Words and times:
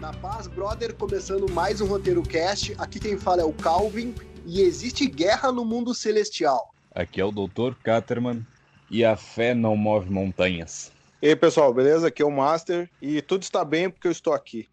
Na 0.00 0.12
paz, 0.12 0.46
brother, 0.46 0.94
começando 0.94 1.50
mais 1.50 1.80
um 1.80 1.86
roteiro 1.86 2.22
cast. 2.22 2.72
Aqui 2.78 3.00
quem 3.00 3.18
fala 3.18 3.42
é 3.42 3.44
o 3.44 3.52
Calvin 3.52 4.14
e 4.46 4.60
existe 4.60 5.08
guerra 5.08 5.50
no 5.50 5.64
mundo 5.64 5.92
celestial. 5.92 6.72
Aqui 6.92 7.20
é 7.20 7.24
o 7.24 7.32
Dr. 7.32 7.74
Caterman 7.82 8.46
e 8.88 9.04
a 9.04 9.16
fé 9.16 9.54
não 9.54 9.76
move 9.76 10.08
montanhas. 10.08 10.92
E 11.20 11.26
aí, 11.26 11.34
pessoal, 11.34 11.74
beleza? 11.74 12.06
Aqui 12.06 12.22
é 12.22 12.24
o 12.24 12.30
Master 12.30 12.88
e 13.02 13.20
tudo 13.20 13.42
está 13.42 13.64
bem 13.64 13.90
porque 13.90 14.06
eu 14.06 14.12
estou 14.12 14.32
aqui. 14.32 14.68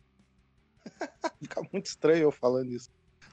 Fica 1.42 1.62
muito 1.74 1.88
estranho 1.88 2.22
eu 2.22 2.32
falando 2.32 2.70
isso. 2.70 2.92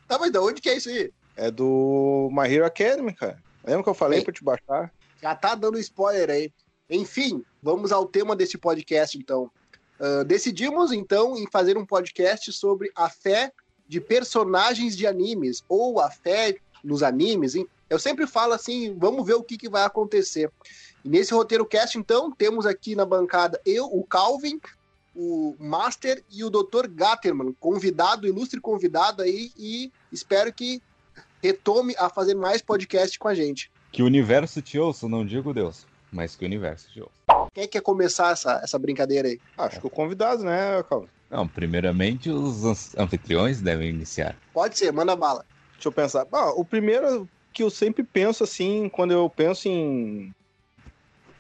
Tá, 0.09 0.19
mas 0.19 0.33
de 0.33 0.39
onde 0.39 0.63
que 0.63 0.71
é 0.71 0.79
isso 0.79 0.89
aí? 0.89 1.13
É 1.37 1.51
do 1.51 2.31
My 2.33 2.51
Hero 2.51 2.65
Academy, 2.65 3.13
cara. 3.13 3.39
Lembra 3.63 3.83
que 3.83 3.91
eu 3.91 3.95
falei 3.95 4.21
Ei. 4.21 4.25
pra 4.25 4.33
te 4.33 4.43
baixar? 4.43 4.91
Já 5.21 5.35
tá 5.35 5.55
dando 5.55 5.79
spoiler 5.79 6.31
aí. 6.31 6.51
Enfim, 6.89 7.45
vamos 7.63 7.93
ao 7.93 8.07
tema 8.07 8.35
desse 8.35 8.57
podcast, 8.57 9.19
então. 9.19 9.51
Ah, 10.03 10.25
decidimos, 10.25 10.91
então, 10.91 11.37
em 11.37 11.47
fazer 11.47 11.79
um 11.79 11.87
podcast 11.87 12.53
sobre 12.53 12.91
a 12.97 13.09
fé 13.09 13.53
de 13.87 14.01
personagens 14.01 14.97
de 14.97 15.07
animes, 15.07 15.63
ou 15.69 16.01
a 16.01 16.11
fé 16.11 16.57
nos 16.83 17.05
animes. 17.05 17.55
Hein? 17.55 17.69
Eu 17.89 18.01
sempre 18.01 18.27
falo 18.27 18.53
assim, 18.53 18.97
vamos 18.99 19.25
ver 19.25 19.35
o 19.35 19.45
que, 19.45 19.57
que 19.57 19.69
vai 19.69 19.85
acontecer. 19.85 20.51
E 21.05 21.09
nesse 21.09 21.33
roteiro 21.33 21.65
cast, 21.65 21.97
então, 21.97 22.33
temos 22.33 22.67
aqui 22.67 22.97
na 22.97 23.05
bancada 23.05 23.61
eu, 23.65 23.85
o 23.85 24.03
Calvin, 24.03 24.61
o 25.15 25.55
Master 25.61 26.25
e 26.33 26.43
o 26.43 26.51
Dr. 26.51 26.89
Gatterman, 26.89 27.55
convidado, 27.61 28.27
ilustre 28.27 28.61
convidado 28.61 29.23
aí, 29.23 29.53
e 29.57 29.93
espero 30.11 30.53
que 30.53 30.83
retome 31.41 31.95
a 31.97 32.09
fazer 32.09 32.35
mais 32.35 32.61
podcast 32.61 33.17
com 33.21 33.29
a 33.29 33.35
gente. 33.35 33.71
Que 33.93 34.03
o 34.03 34.07
universo 34.07 34.61
te 34.61 34.81
ouça, 34.81 35.09
não 35.09 35.25
digo 35.25 35.55
Deus, 35.55 35.87
mas 36.11 36.35
que 36.35 36.45
o 36.45 36.47
universo 36.47 36.89
te 36.91 37.01
ouça. 37.01 37.22
Quem 37.53 37.65
é 37.65 37.67
que 37.67 37.73
quer 37.73 37.83
começar 37.83 38.33
essa, 38.33 38.61
essa 38.63 38.79
brincadeira 38.79 39.29
aí? 39.29 39.41
Acho 39.59 39.81
que 39.81 39.87
o 39.87 39.91
convidado, 39.91 40.45
né, 40.45 40.83
Calvin? 40.89 41.09
Não, 41.31 41.49
primeiramente 41.49 42.31
os 42.31 42.95
anfitriões 42.97 43.61
devem 43.61 43.89
iniciar. 43.89 44.37
Pode 44.53 44.77
ser, 44.77 44.93
manda 44.93 45.17
bala. 45.17 45.45
Deixa 45.75 45.89
eu 45.89 45.93
pensar. 45.93 46.27
Ah, 46.31 46.51
o 46.51 46.65
primeiro 46.65 47.29
que 47.53 47.63
eu 47.63 47.71
sempre 47.71 48.03
penso 48.03 48.45
assim, 48.45 48.89
quando 48.89 49.13
eu 49.13 49.29
penso 49.31 49.69
em. 49.69 50.33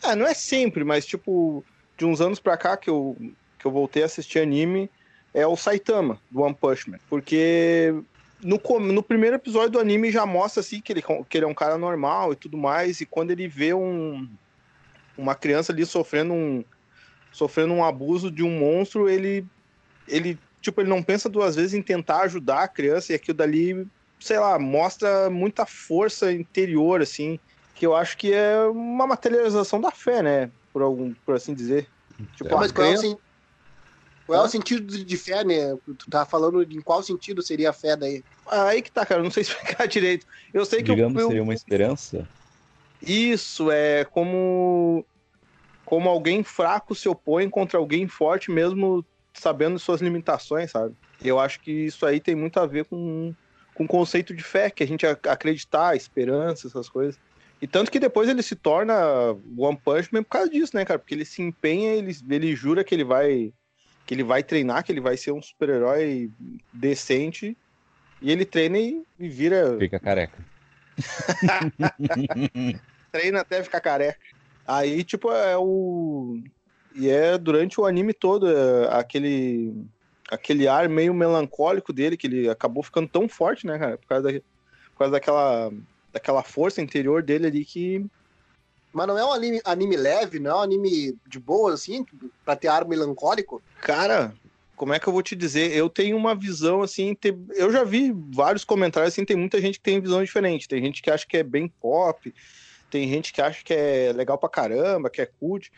É, 0.02 0.16
não 0.16 0.26
é 0.26 0.34
sempre, 0.34 0.82
mas 0.82 1.06
tipo, 1.06 1.64
de 1.96 2.04
uns 2.04 2.20
anos 2.20 2.40
pra 2.40 2.56
cá 2.56 2.76
que 2.76 2.90
eu, 2.90 3.16
que 3.58 3.66
eu 3.66 3.70
voltei 3.70 4.02
a 4.02 4.06
assistir 4.06 4.40
anime, 4.40 4.90
é 5.32 5.46
o 5.46 5.56
Saitama, 5.56 6.18
do 6.30 6.40
One 6.40 6.54
Punch 6.54 6.90
Man. 6.90 6.98
Porque 7.08 7.94
no, 8.42 8.60
no 8.80 9.02
primeiro 9.02 9.36
episódio 9.36 9.70
do 9.70 9.78
anime 9.78 10.10
já 10.10 10.26
mostra 10.26 10.60
assim 10.60 10.80
que 10.80 10.92
ele, 10.92 11.02
que 11.28 11.38
ele 11.38 11.44
é 11.44 11.48
um 11.48 11.54
cara 11.54 11.78
normal 11.78 12.32
e 12.32 12.36
tudo 12.36 12.56
mais, 12.56 13.00
e 13.00 13.06
quando 13.06 13.30
ele 13.30 13.46
vê 13.46 13.72
um, 13.72 14.28
uma 15.16 15.34
criança 15.34 15.72
ali 15.72 15.84
sofrendo 15.86 16.32
um, 16.34 16.64
sofrendo 17.30 17.72
um 17.74 17.84
abuso 17.84 18.30
de 18.30 18.42
um 18.42 18.58
monstro, 18.58 19.08
ele, 19.08 19.46
ele, 20.06 20.40
tipo, 20.60 20.80
ele 20.80 20.90
não 20.90 21.02
pensa 21.02 21.28
duas 21.28 21.56
vezes 21.56 21.74
em 21.74 21.82
tentar 21.82 22.22
ajudar 22.22 22.64
a 22.64 22.68
criança, 22.68 23.12
e 23.12 23.16
aquilo 23.16 23.36
dali 23.36 23.86
sei 24.22 24.38
lá, 24.38 24.58
mostra 24.58 25.28
muita 25.28 25.66
força 25.66 26.32
interior, 26.32 27.02
assim, 27.02 27.40
que 27.74 27.84
eu 27.84 27.94
acho 27.94 28.16
que 28.16 28.32
é 28.32 28.60
uma 28.66 29.06
materialização 29.06 29.80
da 29.80 29.90
fé, 29.90 30.22
né? 30.22 30.52
Por, 30.72 30.80
algum, 30.82 31.12
por 31.26 31.34
assim 31.34 31.54
dizer. 31.54 31.88
Tipo, 32.36 32.54
É, 32.54 32.56
mas 32.56 32.70
qual 32.70 32.86
é, 32.86 32.98
o, 32.98 33.22
qual 34.26 34.44
é 34.44 34.46
o 34.46 34.48
sentido 34.48 35.04
de 35.04 35.16
fé, 35.16 35.44
né? 35.44 35.74
Tu 35.98 36.08
tá 36.08 36.24
falando 36.24 36.62
em 36.62 36.80
qual 36.80 37.02
sentido 37.02 37.42
seria 37.42 37.70
a 37.70 37.72
fé 37.72 37.96
daí? 37.96 38.24
Aí 38.48 38.80
que 38.80 38.92
tá, 38.92 39.04
cara, 39.04 39.22
não 39.22 39.30
sei 39.30 39.42
explicar 39.42 39.86
direito. 39.88 40.24
Eu 40.54 40.64
sei 40.64 40.82
que 40.82 40.92
Digamos, 40.92 41.14
eu, 41.14 41.22
eu- 41.22 41.28
seria 41.28 41.42
uma 41.42 41.54
esperança. 41.54 42.28
Isso, 43.06 43.70
é 43.70 44.04
como 44.04 45.04
como 45.84 46.08
alguém 46.08 46.42
fraco 46.42 46.94
se 46.94 47.08
opõe 47.08 47.50
contra 47.50 47.78
alguém 47.78 48.06
forte, 48.08 48.50
mesmo 48.50 49.04
sabendo 49.34 49.78
suas 49.78 50.00
limitações, 50.00 50.70
sabe? 50.70 50.94
Eu 51.22 51.38
acho 51.38 51.60
que 51.60 51.70
isso 51.70 52.06
aí 52.06 52.20
tem 52.20 52.34
muito 52.34 52.58
a 52.58 52.66
ver 52.66 52.84
com, 52.86 53.34
com 53.74 53.84
o 53.84 53.88
conceito 53.88 54.34
de 54.34 54.42
fé, 54.42 54.70
que 54.70 54.82
a 54.82 54.86
gente 54.86 55.06
ac- 55.06 55.28
acreditar, 55.28 55.94
esperança, 55.96 56.66
essas 56.66 56.88
coisas. 56.88 57.18
E 57.60 57.66
tanto 57.66 57.90
que 57.90 58.00
depois 58.00 58.28
ele 58.28 58.42
se 58.42 58.56
torna 58.56 58.94
One 59.56 59.78
Punch 59.84 60.08
Man 60.12 60.22
por 60.22 60.30
causa 60.30 60.48
disso, 60.48 60.74
né, 60.74 60.84
cara? 60.84 60.98
Porque 60.98 61.14
ele 61.14 61.24
se 61.24 61.42
empenha, 61.42 61.92
ele, 61.94 62.12
ele 62.30 62.56
jura 62.56 62.82
que 62.82 62.94
ele 62.94 63.04
vai 63.04 63.52
que 64.06 64.14
ele 64.14 64.24
vai 64.24 64.42
treinar, 64.42 64.82
que 64.82 64.90
ele 64.90 65.00
vai 65.00 65.16
ser 65.16 65.30
um 65.32 65.40
super-herói 65.40 66.28
decente, 66.72 67.56
e 68.20 68.32
ele 68.32 68.44
treina 68.44 68.78
e, 68.78 69.00
e 69.18 69.28
vira 69.28 69.78
Fica 69.78 70.00
careca. 70.00 70.44
treina 73.12 73.40
até 73.40 73.62
ficar 73.62 73.80
careca. 73.80 74.18
Aí, 74.66 75.04
tipo, 75.04 75.30
é 75.30 75.56
o. 75.56 76.40
E 76.94 77.08
é 77.08 77.36
durante 77.36 77.80
o 77.80 77.84
anime 77.86 78.12
todo, 78.14 78.48
é 78.48 78.88
aquele. 78.98 79.74
Aquele 80.30 80.66
ar 80.66 80.88
meio 80.88 81.12
melancólico 81.12 81.92
dele, 81.92 82.16
que 82.16 82.26
ele 82.26 82.48
acabou 82.48 82.82
ficando 82.82 83.06
tão 83.06 83.28
forte, 83.28 83.66
né, 83.66 83.78
cara? 83.78 83.98
Por 83.98 84.06
causa, 84.06 84.32
da... 84.32 84.40
por 84.40 84.98
causa 84.98 85.12
daquela. 85.12 85.72
Daquela 86.12 86.42
força 86.42 86.82
interior 86.82 87.22
dele 87.22 87.46
ali 87.46 87.64
que. 87.64 88.04
Mas 88.92 89.06
não 89.06 89.16
é 89.16 89.24
um 89.24 89.32
anime, 89.32 89.60
anime 89.64 89.96
leve, 89.96 90.38
não 90.38 90.50
é 90.50 90.54
um 90.56 90.60
anime 90.60 91.16
de 91.26 91.38
boa, 91.40 91.72
assim, 91.72 92.04
pra 92.44 92.54
ter 92.54 92.68
ar 92.68 92.86
melancólico? 92.86 93.62
Cara, 93.80 94.34
como 94.76 94.92
é 94.92 94.98
que 95.00 95.06
eu 95.06 95.12
vou 95.12 95.22
te 95.22 95.34
dizer? 95.34 95.72
Eu 95.72 95.88
tenho 95.88 96.16
uma 96.16 96.34
visão 96.34 96.82
assim. 96.82 97.14
te- 97.14 97.34
Eu 97.54 97.72
já 97.72 97.84
vi 97.84 98.12
vários 98.12 98.64
comentários 98.64 99.14
assim, 99.14 99.24
tem 99.24 99.36
muita 99.36 99.60
gente 99.60 99.78
que 99.78 99.84
tem 99.84 100.00
visão 100.00 100.22
diferente. 100.22 100.68
Tem 100.68 100.82
gente 100.82 101.00
que 101.00 101.10
acha 101.10 101.26
que 101.26 101.38
é 101.38 101.42
bem 101.42 101.72
pop, 101.80 102.34
tem 102.92 103.08
gente 103.08 103.32
que 103.32 103.40
acha 103.40 103.64
que 103.64 103.72
é 103.72 104.12
legal 104.12 104.36
pra 104.36 104.50
caramba, 104.50 105.08
que 105.08 105.22
é 105.22 105.26
cult. 105.26 105.72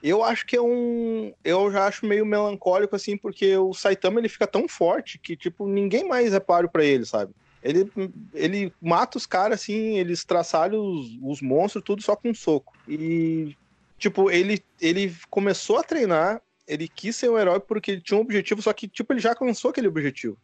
Eu 0.00 0.22
acho 0.22 0.46
que 0.46 0.54
é 0.54 0.62
um. 0.62 1.34
Eu 1.44 1.70
já 1.72 1.88
acho 1.88 2.06
meio 2.06 2.24
melancólico, 2.24 2.94
assim, 2.94 3.16
porque 3.16 3.56
o 3.56 3.74
Saitama 3.74 4.20
ele 4.20 4.28
fica 4.28 4.46
tão 4.46 4.68
forte 4.68 5.18
que, 5.18 5.36
tipo, 5.36 5.66
ninguém 5.66 6.06
mais 6.06 6.32
é 6.32 6.38
páreo 6.38 6.70
pra 6.70 6.84
ele, 6.84 7.04
sabe? 7.04 7.32
Ele, 7.60 7.90
ele 8.32 8.72
mata 8.80 9.18
os 9.18 9.26
caras, 9.26 9.60
assim, 9.60 9.98
ele 9.98 10.12
estraçalha 10.12 10.78
os, 10.78 11.18
os 11.20 11.42
monstros, 11.42 11.84
tudo 11.84 12.02
só 12.02 12.14
com 12.14 12.30
um 12.30 12.34
soco. 12.34 12.72
E, 12.88 13.54
tipo, 13.98 14.30
ele, 14.30 14.62
ele 14.80 15.12
começou 15.28 15.76
a 15.76 15.82
treinar, 15.82 16.40
ele 16.68 16.86
quis 16.86 17.16
ser 17.16 17.28
um 17.28 17.38
herói 17.38 17.58
porque 17.58 17.90
ele 17.90 18.00
tinha 18.00 18.16
um 18.16 18.22
objetivo, 18.22 18.62
só 18.62 18.72
que, 18.72 18.86
tipo, 18.86 19.12
ele 19.12 19.20
já 19.20 19.30
alcançou 19.30 19.72
aquele 19.72 19.88
objetivo. 19.88 20.38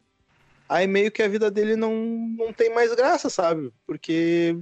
Aí 0.69 0.89
meio 0.89 1.13
que 1.13 1.23
a 1.23 1.29
vida 1.29 1.51
dele 1.51 1.77
não, 1.77 1.95
não 2.37 2.53
tem 2.53 2.75
mais 2.75 2.93
graça, 2.95 3.31
sabe? 3.31 3.73
Porque 3.87 4.57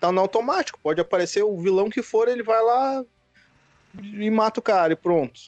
tá 0.00 0.12
no 0.12 0.20
automático. 0.20 0.78
Pode 0.82 1.00
aparecer 1.00 1.42
o 1.42 1.58
vilão 1.58 1.90
que 1.90 2.02
for, 2.02 2.28
ele 2.28 2.42
vai 2.42 2.62
lá 2.62 3.04
e 4.02 4.30
mata 4.30 4.60
o 4.60 4.62
cara 4.62 4.92
e 4.92 4.96
pronto. 4.96 5.40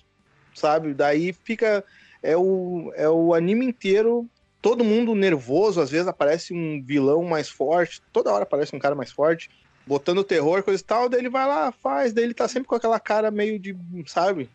Sabe? 0.54 0.94
Daí 0.94 1.32
fica. 1.32 1.84
É 2.20 2.36
o, 2.36 2.92
é 2.96 3.08
o 3.08 3.32
anime 3.32 3.64
inteiro, 3.64 4.28
todo 4.60 4.84
mundo 4.84 5.14
nervoso. 5.14 5.80
Às 5.80 5.90
vezes 5.90 6.08
aparece 6.08 6.52
um 6.52 6.82
vilão 6.82 7.22
mais 7.22 7.48
forte, 7.48 8.02
toda 8.12 8.32
hora 8.32 8.42
aparece 8.42 8.74
um 8.74 8.78
cara 8.78 8.94
mais 8.94 9.12
forte, 9.12 9.48
botando 9.86 10.24
terror, 10.24 10.62
coisa 10.62 10.82
e 10.82 10.84
tal. 10.84 11.08
Daí 11.08 11.20
ele 11.20 11.28
vai 11.28 11.46
lá, 11.46 11.70
faz. 11.70 12.12
Daí 12.12 12.24
ele 12.24 12.34
tá 12.34 12.48
sempre 12.48 12.68
com 12.68 12.74
aquela 12.74 12.98
cara 12.98 13.30
meio 13.30 13.58
de. 13.58 13.76
Sabe? 14.06 14.50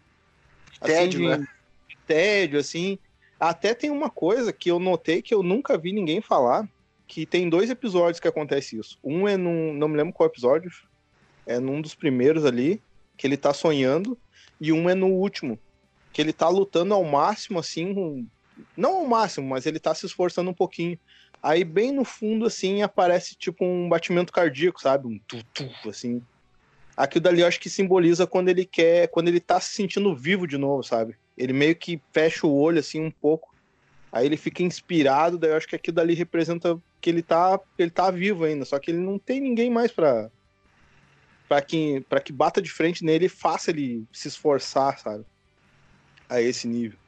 Tédio, 0.82 1.22
de, 1.22 1.28
né? 1.28 1.48
de 1.88 1.98
tédio, 2.06 2.60
assim. 2.60 3.00
Até 3.40 3.74
tem 3.74 3.90
uma 3.90 4.10
coisa 4.10 4.54
que 4.54 4.70
eu 4.70 4.80
notei 4.80 5.22
que 5.22 5.34
eu 5.34 5.42
nunca 5.42 5.78
vi 5.78 5.92
ninguém 5.92 6.22
falar, 6.22 6.68
que 7.14 7.28
tem 7.28 7.48
dois 7.48 7.70
episódios 7.70 8.20
que 8.20 8.28
acontece 8.28 8.76
isso. 8.76 8.98
Um 9.04 9.28
é 9.28 9.38
num, 9.38 9.72
não 9.72 9.88
me 9.88 9.96
lembro 9.96 10.12
qual 10.12 10.28
episódio, 10.28 10.72
é 11.46 11.60
num 11.60 11.80
dos 11.80 11.94
primeiros 11.94 12.44
ali, 12.44 12.82
que 13.16 13.28
ele 13.28 13.38
tá 13.38 13.54
sonhando, 13.54 14.18
e 14.60 14.74
um 14.74 14.90
é 14.90 14.96
no 14.96 15.06
último, 15.06 15.60
que 16.12 16.20
ele 16.20 16.34
tá 16.34 16.50
lutando 16.50 16.92
ao 16.92 17.04
máximo, 17.04 17.60
assim, 17.60 17.94
com- 17.94 18.26
não 18.76 18.96
ao 18.96 19.06
máximo, 19.06 19.48
mas 19.48 19.68
ele 19.68 19.80
tá 19.80 19.94
se 19.94 20.08
esforçando 20.08 20.50
um 20.50 20.56
pouquinho. 20.56 20.98
Aí 21.44 21.64
bem 21.64 21.92
no 21.92 22.04
fundo, 22.04 22.48
assim, 22.48 22.82
aparece 22.82 23.36
tipo 23.36 23.64
um 23.64 23.88
batimento 23.88 24.34
cardíaco, 24.34 24.82
sabe? 24.82 25.08
Um 25.08 25.20
tu-tu, 25.28 25.70
assim. 25.88 26.20
Aquilo 26.98 27.22
dali 27.22 27.42
eu 27.42 27.48
acho 27.48 27.60
que 27.60 27.70
simboliza 27.70 28.26
quando 28.26 28.50
ele 28.50 28.66
quer, 28.66 29.08
quando 29.10 29.28
ele 29.28 29.40
tá 29.40 29.60
se 29.60 29.72
sentindo 29.74 30.16
vivo 30.16 30.48
de 30.48 30.58
novo, 30.58 30.82
sabe? 30.82 31.16
Ele 31.38 31.54
meio 31.54 31.76
que 31.76 32.02
fecha 32.12 32.48
o 32.48 32.56
olho 32.56 32.80
assim 32.80 33.02
um 33.02 33.12
pouco. 33.12 33.53
Aí 34.14 34.28
ele 34.28 34.38
fica 34.38 34.62
inspirado, 34.62 35.40
daí 35.40 35.50
eu 35.50 35.58
acho 35.58 35.68
que 35.68 35.76
aquilo 35.76 35.96
dali 35.96 36.14
representa 36.14 36.80
que 37.02 37.10
ele 37.10 37.24
tá, 37.24 37.60
ele 37.80 37.90
tá 37.90 38.12
vivo 38.12 38.46
ainda, 38.46 38.64
só 38.64 38.78
que 38.78 38.92
ele 38.92 39.00
não 39.00 39.18
tem 39.18 39.42
ninguém 39.42 39.72
mais 39.72 39.92
pra 39.92 40.30
para 41.50 41.62
que 41.64 42.00
para 42.02 42.22
que 42.22 42.32
bata 42.32 42.62
de 42.62 42.72
frente 42.72 43.04
nele 43.04 43.26
e 43.26 43.30
faça 43.30 43.72
ele 43.72 44.06
se 44.14 44.28
esforçar, 44.28 45.00
sabe? 45.00 45.26
A 46.30 46.40
esse 46.40 46.68
nível. 46.68 47.00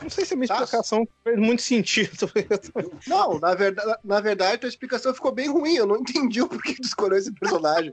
Não 0.00 0.08
sei 0.08 0.24
se 0.24 0.32
a 0.32 0.36
minha 0.36 0.46
explicação 0.46 1.06
fez 1.22 1.38
muito 1.38 1.60
sentido. 1.60 2.30
Não, 3.06 3.38
na 3.38 3.54
verdade, 3.54 3.98
na 4.02 4.20
verdade, 4.20 4.58
tua 4.58 4.68
explicação 4.68 5.12
ficou 5.12 5.32
bem 5.32 5.48
ruim. 5.48 5.74
Eu 5.74 5.86
não 5.86 5.96
entendi 5.96 6.40
o 6.40 6.48
porquê 6.48 6.74
tu 6.74 6.86
escolheu 6.86 7.18
esse 7.18 7.32
personagem. 7.32 7.92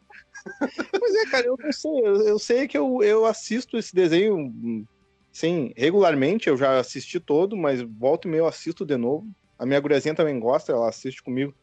Pois 1.00 1.16
é, 1.16 1.26
cara, 1.26 1.48
eu 1.48 1.58
não 1.60 1.72
sei. 1.72 2.00
Eu, 2.00 2.28
eu 2.28 2.40
sei 2.40 2.68
que 2.68 2.78
eu, 2.78 3.02
eu 3.02 3.26
assisto 3.26 3.78
esse 3.78 3.94
desenho, 3.96 4.86
sim, 5.36 5.74
regularmente. 5.76 6.48
Eu 6.48 6.56
já 6.58 6.80
assisti 6.80 7.20
todo, 7.20 7.58
mas 7.58 7.82
volta 7.82 8.28
e 8.28 8.32
meia 8.32 8.42
eu 8.42 8.48
assisto 8.48 8.86
de 8.86 8.96
novo. 8.98 9.28
A 9.60 9.66
minha 9.66 9.80
guriazinha 9.80 10.16
também 10.16 10.40
gosta, 10.40 10.72
ela 10.72 10.88
assiste 10.90 11.22
comigo. 11.22 11.54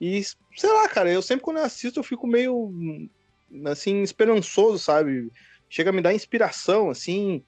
E, 0.00 0.22
sei 0.56 0.70
lá, 0.70 0.88
cara, 0.88 1.10
eu 1.10 1.22
sempre 1.22 1.42
quando 1.42 1.56
eu 1.58 1.64
assisto 1.64 1.98
eu 1.98 2.04
fico 2.04 2.26
meio, 2.26 2.70
assim, 3.66 4.02
esperançoso, 4.02 4.78
sabe? 4.78 5.30
Chega 5.70 5.90
a 5.90 5.92
me 5.92 6.02
dar 6.02 6.14
inspiração, 6.14 6.90
assim. 6.90 7.42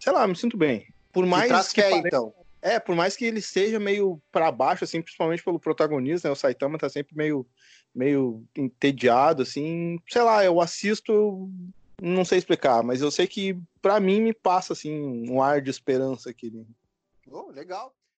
Sei 0.00 0.12
lá, 0.12 0.26
me 0.26 0.34
sinto 0.36 0.56
bem. 0.56 0.86
por 1.12 1.26
mais 1.26 1.48
traz 1.48 1.72
que 1.72 1.82
fé, 1.82 1.90
pare- 1.90 2.02
então. 2.06 2.32
É, 2.60 2.80
por 2.80 2.96
mais 2.96 3.16
que 3.16 3.24
ele 3.24 3.40
seja 3.40 3.78
meio 3.78 4.20
pra 4.32 4.50
baixo, 4.50 4.82
assim, 4.84 5.00
principalmente 5.00 5.44
pelo 5.44 5.60
protagonista, 5.60 6.26
né? 6.28 6.32
O 6.32 6.36
Saitama 6.36 6.76
tá 6.78 6.88
sempre 6.88 7.16
meio, 7.16 7.46
meio 7.94 8.44
entediado, 8.56 9.42
assim. 9.42 9.98
Sei 10.08 10.22
lá, 10.22 10.44
eu 10.44 10.60
assisto, 10.60 11.12
eu 11.12 11.50
não 12.00 12.24
sei 12.24 12.38
explicar, 12.38 12.82
mas 12.82 13.00
eu 13.00 13.10
sei 13.10 13.26
que 13.26 13.58
pra 13.82 13.98
mim 13.98 14.20
me 14.20 14.32
passa, 14.32 14.72
assim, 14.72 15.28
um 15.28 15.42
ar 15.42 15.60
de 15.60 15.70
esperança 15.70 16.30
aqui. 16.30 16.52
Oh, 17.30 17.50
legal. 17.50 17.94